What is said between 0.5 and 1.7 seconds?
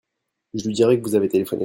Je lui dirai que vous avez téléphoné.